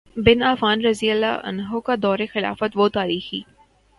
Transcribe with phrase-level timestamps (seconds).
[0.17, 3.41] بن Affan رضی اللہ عنہ کا دور خلافت وہ تاریخی